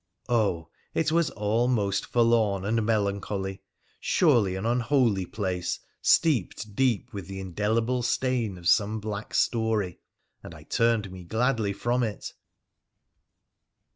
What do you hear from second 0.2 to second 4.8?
Oh! it was all most forlorn and melancholy, surely an